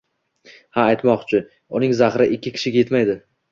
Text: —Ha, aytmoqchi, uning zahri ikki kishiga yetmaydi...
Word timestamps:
—Ha, 0.77 0.85
aytmoqchi, 0.93 1.43
uning 1.81 1.95
zahri 2.01 2.29
ikki 2.39 2.57
kishiga 2.59 2.83
yetmaydi... 2.85 3.21